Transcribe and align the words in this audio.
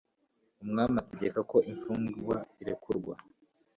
umwami 0.63 0.95
ategeka 1.03 1.39
ko 1.51 1.57
imfungwa 1.71 2.37
irekurwa 2.61 3.13